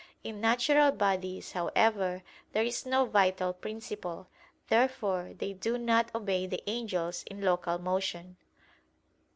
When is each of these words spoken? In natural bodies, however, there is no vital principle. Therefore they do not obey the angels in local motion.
In 0.23 0.41
natural 0.41 0.91
bodies, 0.91 1.51
however, 1.51 2.23
there 2.53 2.63
is 2.63 2.87
no 2.87 3.05
vital 3.05 3.53
principle. 3.53 4.29
Therefore 4.67 5.35
they 5.37 5.53
do 5.53 5.77
not 5.77 6.09
obey 6.15 6.47
the 6.47 6.63
angels 6.65 7.21
in 7.29 7.41
local 7.41 7.77
motion. 7.77 8.37